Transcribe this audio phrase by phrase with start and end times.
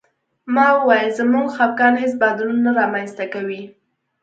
[0.53, 3.63] ما وویل زموږ خپګان هېڅ بدلون نه رامنځته کوي